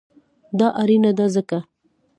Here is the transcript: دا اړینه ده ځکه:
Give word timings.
دا 0.59 0.67
اړینه 0.81 1.11
ده 1.17 1.25
ځکه: 1.35 1.57